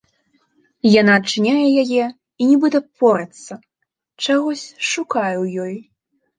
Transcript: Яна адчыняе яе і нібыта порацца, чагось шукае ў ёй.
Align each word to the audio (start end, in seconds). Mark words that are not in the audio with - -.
Яна 1.01 1.17
адчыняе 1.21 1.67
яе 1.83 2.05
і 2.07 2.43
нібыта 2.53 2.77
порацца, 3.03 3.53
чагось 4.25 4.67
шукае 4.91 5.31
ў 5.43 5.71
ёй. 5.71 5.75